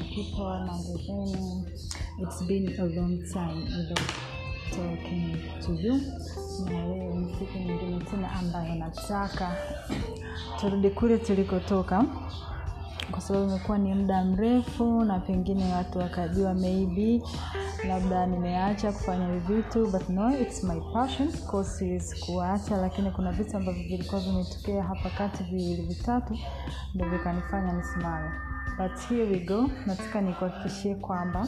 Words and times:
Um, 0.00 1.66
it's 2.18 2.42
been 2.42 2.74
a 2.78 2.84
long 2.84 3.22
time 3.32 3.64
without 3.64 4.12
talking 4.72 5.36
to 5.60 5.72
you. 5.74 6.00
Na 6.64 6.86
leo 6.86 7.14
ni 7.14 7.34
siku 7.38 7.58
nyingine 7.58 8.04
tena 8.10 8.32
ambayo 8.32 8.74
nataka 8.74 9.56
turudi 10.60 10.90
kule 10.90 11.18
tulikotoka 11.18 12.04
kwa 13.10 13.20
sababu 13.20 13.46
imekuwa 13.50 13.78
ni 13.78 13.94
muda 13.94 14.24
mrefu 14.24 15.04
na 15.04 15.18
pengine 15.20 15.72
watu 15.72 15.98
wakajua 15.98 16.54
maybe 16.54 17.22
labda 17.88 18.26
nimeacha 18.26 18.92
kufanya 18.92 19.38
vitu 19.38 19.86
but 19.86 20.08
no 20.08 20.38
it's 20.40 20.64
my 20.64 20.80
passion. 20.92 21.28
Siwezi 21.64 22.16
kuacha 22.20 22.76
lakini 22.76 23.10
kuna 23.10 23.32
vitu 23.32 23.56
ambavyo 23.56 23.82
vilikuwa 23.82 24.20
vimetokea 24.20 24.82
hapa 24.82 25.10
kati 25.10 25.44
viwili 25.44 25.82
vitatu 25.82 26.38
ndo 26.94 27.08
vikanifanya 27.08 27.72
nisimame 27.72 28.30
but 28.80 28.98
here 29.08 29.26
we 29.26 29.38
go. 29.40 29.70
Nataka 29.86 30.20
nikuhakikishie 30.20 30.94
kwamba 30.94 31.46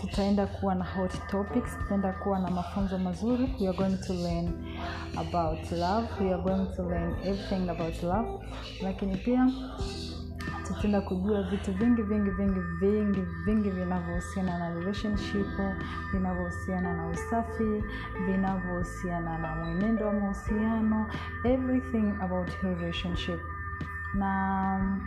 tutaenda 0.00 0.46
kuwa 0.46 0.74
na 0.74 0.84
hot 0.84 1.26
topics 1.30 1.78
tutaenda 1.78 2.12
kuwa 2.12 2.38
na 2.38 2.50
mafunzo 2.50 2.98
mazuri. 2.98 3.54
We 3.60 3.68
are 3.68 3.76
going 3.76 3.96
to 4.06 4.12
learn 4.14 4.48
about 5.16 5.72
love. 5.72 6.08
We 6.20 6.32
are 6.32 6.42
going 6.42 6.66
to 6.76 6.82
learn 6.82 7.14
everything 7.24 7.68
about 7.70 8.02
love. 8.02 8.28
Lakini 8.82 9.16
pia 9.16 9.50
tutaenda 10.66 11.00
kujua 11.00 11.42
vitu 11.42 11.72
vingi 11.72 12.02
vingi 12.02 12.30
vingi 12.30 12.60
vingi 12.80 13.20
vingi 13.44 13.70
vinavyohusiana 13.70 14.58
na 14.58 14.74
relationship 14.74 15.46
vinavyohusiana 16.12 16.92
na 16.92 17.08
usafi 17.08 17.82
vinavyohusiana 18.26 19.38
na 19.38 19.56
mwenendo 19.56 20.06
wa 20.06 20.12
mahusiano 20.12 21.06
everything 21.44 22.12
about 22.22 22.48
relationship. 22.62 23.40
Na 24.14 25.00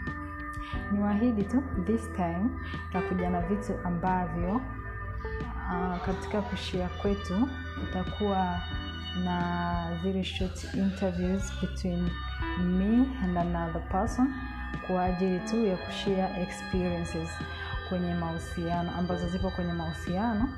niwahidi 0.93 1.43
tu 1.43 1.63
this 1.85 2.11
time 2.15 2.49
takuja 2.93 3.29
na 3.29 3.41
vitu 3.41 3.73
ambavyo 3.83 4.55
uh, 4.55 6.05
katika 6.05 6.41
kushia 6.41 6.87
kwetu 7.01 7.47
utakuwa 7.83 8.59
na 9.23 9.99
zile 10.03 10.23
short 10.23 10.73
interviews 10.73 11.53
between 11.61 12.09
me 12.59 13.05
and 13.23 13.37
another 13.37 13.89
person 13.89 14.33
kwa 14.87 15.03
ajili 15.03 15.39
tu 15.39 15.65
ya 15.65 15.77
kushia 15.77 16.39
experiences 16.41 17.29
kwenye 17.89 18.13
mahusiano 18.13 18.91
ambazo 18.95 19.27
zipo 19.29 19.49
kwenye 19.49 19.73
mahusiano 19.73 20.49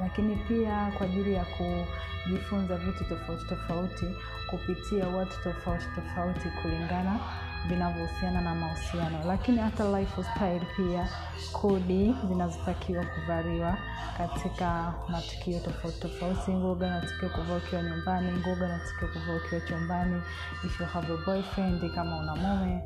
lakini 0.00 0.36
pia 0.36 0.92
kwa 0.98 1.06
ajili 1.06 1.34
ya 1.34 1.44
kujifunza 1.44 2.76
vitu 2.76 3.04
tofauti 3.04 3.44
tofauti 3.46 4.06
kupitia 4.50 5.08
watu 5.08 5.42
tofauti 5.42 5.84
tofauti 5.94 6.48
kulingana 6.62 7.18
vinavyohusiana 7.68 8.40
na 8.40 8.54
mahusiano. 8.54 9.24
Lakini 9.26 9.58
hata 9.58 9.98
lifestyle 10.00 10.62
pia 10.76 11.08
kodi 11.52 12.14
zinazotakiwa 12.28 13.04
kuvaliwa 13.04 13.76
katika 14.18 14.94
matukio 15.08 15.60
tofauti 15.60 16.00
tofauti. 16.00 16.50
Ngoga 16.50 16.90
natakiwa 16.90 17.30
kuvaa 17.30 17.56
ukiwa 17.56 17.82
nyumbani 17.82 18.32
ngoga 18.32 18.68
natakiwa 18.68 19.10
kuvaa 19.10 19.36
ukiwa 19.46 19.60
chumbani. 19.60 20.22
If 20.64 20.80
you 20.80 20.86
have 20.86 21.12
a 21.12 21.16
boyfriend 21.26 21.94
kama 21.94 22.16
una 22.20 22.36
mume 22.36 22.82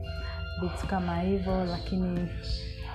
vitu 0.61 0.87
kama 0.87 1.21
hivyo. 1.21 1.65
Lakini 1.65 2.29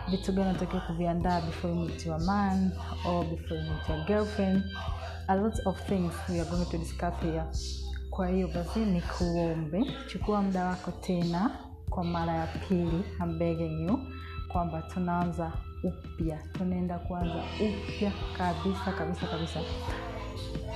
vitu 0.10 0.32
gani 0.32 0.54
natakiwa 0.54 0.82
kuviandaa 0.82 1.42
before 1.42 1.74
you 1.74 1.80
meet 1.80 2.06
your 2.06 2.20
man 2.22 2.72
or 3.06 3.26
before 3.26 3.56
you 3.62 3.72
meet 3.72 3.90
your 3.90 4.06
girlfriend? 4.06 4.64
A 5.28 5.36
lot 5.36 5.62
of 5.66 5.82
things 5.88 6.14
we 6.30 6.40
are 6.42 6.50
going 6.50 6.66
to 6.66 6.78
discuss 6.78 7.14
here. 7.22 7.44
Kwa 8.10 8.28
hiyo 8.28 8.48
basi 8.48 8.80
ni 8.80 9.02
kuombe. 9.02 9.86
Chukua 10.08 10.42
muda 10.42 10.66
wako 10.66 10.92
tena 10.92 11.50
kwa 11.92 12.04
mara 12.04 12.34
ya 12.34 12.48
pili 12.48 13.04
I'm 13.20 13.98
kwamba 14.48 14.82
tunaanza 14.82 15.52
upya. 15.84 16.40
Tunaenda 16.54 17.00
kuanza 17.00 17.44
upya 17.62 18.12
kabisa 18.38 18.92
kabisa 18.98 19.28
kabisa. 19.28 19.60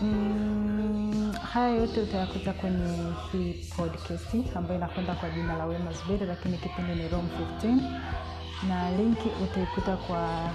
Mm, 0.01 1.33
haya 1.53 1.69
yote 1.75 2.01
utayakuta 2.01 2.53
kwenye 2.53 3.13
hii 3.31 3.53
podcast 3.77 4.55
ambayo 4.57 4.75
inakwenda 4.75 5.13
kwa 5.15 5.29
jina 5.29 5.57
la 5.57 5.65
wema 5.65 5.91
zuberi 5.93 6.25
lakini 6.25 6.57
kipindi 6.57 6.95
ni 6.95 7.07
rom 7.07 7.27
15 7.63 7.77
na 8.67 8.91
linki 8.91 9.29
utaikuta 9.43 9.97
kwa 9.97 10.49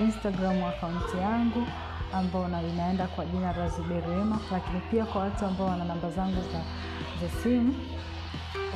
instagram 0.00 0.64
akaunti 0.64 1.16
yangu 1.16 1.66
ambao 2.12 2.48
inaenda 2.74 3.06
kwa 3.06 3.24
jina 3.24 3.56
la 3.56 3.68
zuberi 3.68 4.10
wema. 4.10 4.40
Lakini 4.52 4.80
pia 4.90 5.04
kwa 5.04 5.20
watu 5.22 5.46
ambao 5.46 5.66
wana 5.66 5.84
namba 5.84 6.10
zangu 6.10 6.36
za, 6.52 6.60
za 7.20 7.42
simu 7.42 7.74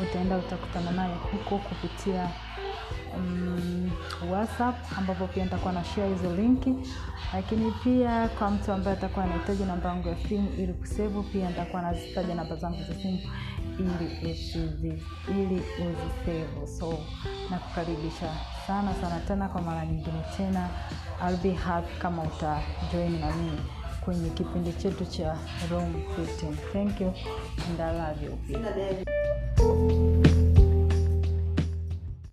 utaenda 0.02 0.36
utakutana 0.36 0.90
naye 0.90 1.14
huko 1.32 1.58
kupitia 1.58 2.28
um, 3.16 3.90
whatsapp 4.30 4.76
ambapo 4.98 5.26
pia 5.26 5.44
nitakuwa 5.44 5.72
na 5.72 5.84
share 5.84 6.08
hizo 6.08 6.36
linki. 6.36 6.74
Lakini 7.34 7.72
pia 7.84 8.28
kwa 8.28 8.50
mtu 8.50 8.72
ambaye 8.72 8.96
atakuwa 8.96 9.24
anahitaji 9.24 9.64
namba 9.64 9.88
yangu 9.88 10.08
ya 10.08 10.16
simu 10.28 10.48
ili 10.58 10.72
kusevu 10.72 11.22
pia 11.22 11.48
nitakuwa 11.48 11.82
nazitaja 11.82 12.34
namba 12.34 12.56
zangu 12.56 12.78
za 12.88 12.94
simu 12.94 13.18
ili 13.78 15.02
ili 15.28 15.62
uzisevu 15.78 16.66
so 16.78 16.98
nakukaribisha 17.50 18.34
sana 18.66 18.94
sana 18.94 19.20
tena 19.20 19.48
kwa 19.48 19.62
mara 19.62 19.86
nyingine 19.86 20.22
tena. 20.36 20.68
I'll 21.28 21.36
be 21.36 21.52
happy 21.52 21.94
kama 21.98 22.22
utajoin 22.22 23.20
na 23.20 23.36
mimi 23.36 23.58
kwenye 24.04 24.30
kipindi 24.30 24.72
chetu 24.72 25.04
cha 25.04 25.36
Rome 25.70 26.04
15 26.42 26.54
thank 26.72 27.00
you. 27.00 27.12
And 27.70 27.80
I 27.80 27.92
love 27.98 28.24
you 28.24 30.13